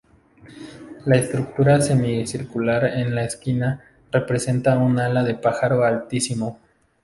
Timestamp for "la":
1.05-1.15, 3.13-3.23